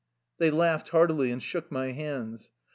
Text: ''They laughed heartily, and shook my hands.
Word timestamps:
''They 0.39 0.49
laughed 0.49 0.89
heartily, 0.89 1.29
and 1.29 1.43
shook 1.43 1.71
my 1.71 1.91
hands. 1.91 2.49